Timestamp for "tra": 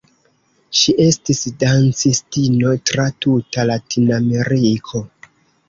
2.93-3.07